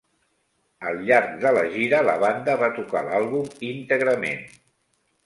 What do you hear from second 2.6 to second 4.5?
va tocar l'àlbum íntegrament.